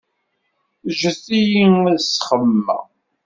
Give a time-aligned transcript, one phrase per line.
[0.91, 2.83] Ǧǧet-iyi ad s-xemmemeɣ.